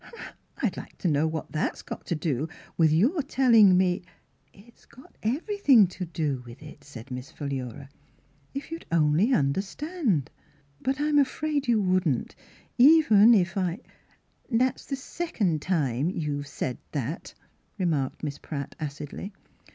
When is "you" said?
11.67-11.79